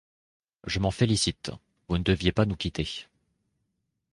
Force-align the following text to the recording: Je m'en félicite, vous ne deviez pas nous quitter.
Je 0.65 0.79
m'en 0.79 0.89
félicite, 0.89 1.51
vous 1.87 1.99
ne 1.99 2.03
deviez 2.03 2.31
pas 2.31 2.45
nous 2.47 2.55
quitter. 2.55 3.05